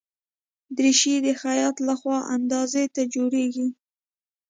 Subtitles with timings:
[0.75, 3.67] دریشي د خیاط له خوا اندازې ته جوړیږي.